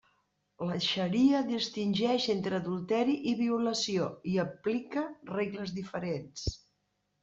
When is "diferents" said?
5.81-6.53